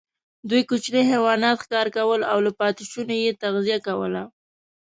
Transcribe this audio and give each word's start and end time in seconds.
دوی 0.49 0.61
کوچني 0.69 1.01
حیوانات 1.11 1.57
ښکار 1.63 1.87
کول 1.97 2.21
او 2.31 2.37
له 2.45 2.51
پاتېشونو 2.59 3.13
یې 3.23 3.37
تغذیه 3.41 3.77
کوله. 3.87 4.23